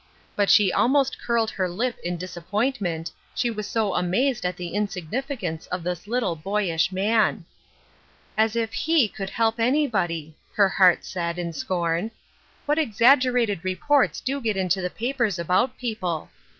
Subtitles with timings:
[0.35, 5.11] But she almost curled her lip in disappointment, she was so amazed at the insig
[5.11, 7.45] nificance of this little, boyish man!"
[8.43, 12.09] As if he could help anybody!" her heart said, in scorn.
[12.37, 16.31] *' What exaggerated reports do get into the papers about people